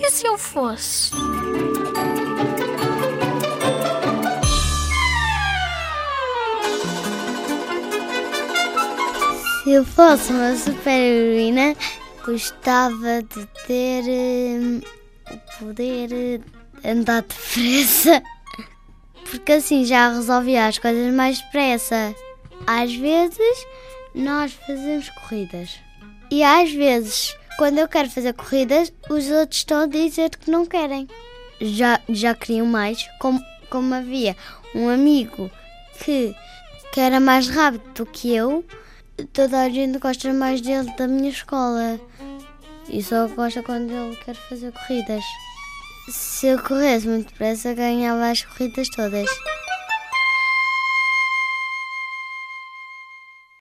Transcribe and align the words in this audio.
E 0.00 0.10
se 0.10 0.26
eu 0.26 0.38
fosse? 0.38 1.10
Se 9.62 9.70
eu 9.70 9.84
fosse 9.84 10.32
uma 10.32 10.56
super-heroína, 10.56 11.76
gostava 12.24 13.22
de 13.22 13.46
ter 13.66 14.02
hum, 14.04 14.80
o 15.30 15.58
poder 15.58 16.08
de 16.08 16.40
andar 16.82 17.20
depressa. 17.22 18.22
Porque 19.30 19.52
assim 19.52 19.84
já 19.84 20.08
resolvia 20.14 20.66
as 20.66 20.78
coisas 20.78 21.12
mais 21.12 21.40
depressa. 21.42 22.14
Às 22.66 22.94
vezes 22.94 23.66
nós 24.14 24.52
fazemos 24.66 25.10
corridas. 25.10 25.78
E 26.30 26.42
às 26.42 26.72
vezes, 26.72 27.36
quando 27.60 27.76
eu 27.76 27.86
quero 27.86 28.08
fazer 28.08 28.32
corridas, 28.32 28.90
os 29.10 29.30
outros 29.30 29.58
estão 29.58 29.82
a 29.82 29.86
dizer 29.86 30.30
que 30.30 30.50
não 30.50 30.64
querem. 30.64 31.06
Já, 31.60 32.00
já 32.08 32.34
queriam 32.34 32.64
mais, 32.64 33.06
como, 33.18 33.38
como 33.68 33.94
havia 33.94 34.34
um 34.74 34.88
amigo 34.88 35.50
que, 36.02 36.34
que 36.90 36.98
era 36.98 37.20
mais 37.20 37.50
rápido 37.50 37.82
do 37.92 38.06
que 38.06 38.34
eu, 38.34 38.64
toda 39.34 39.60
a 39.60 39.68
gente 39.68 39.98
gosta 39.98 40.32
mais 40.32 40.62
dele 40.62 40.90
da 40.96 41.06
minha 41.06 41.28
escola. 41.28 42.00
E 42.88 43.02
só 43.02 43.28
gosta 43.28 43.62
quando 43.62 43.90
ele 43.90 44.16
quer 44.16 44.36
fazer 44.36 44.72
corridas. 44.72 45.22
Se 46.08 46.46
eu 46.46 46.62
corresse 46.62 47.06
muito 47.06 47.28
depressa, 47.28 47.74
ganhava 47.74 48.30
as 48.30 48.42
corridas 48.42 48.88
todas. 48.88 49.28